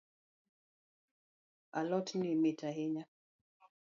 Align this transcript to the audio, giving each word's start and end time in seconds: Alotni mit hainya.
Alotni 1.79 2.31
mit 2.43 2.59
hainya. 2.67 3.03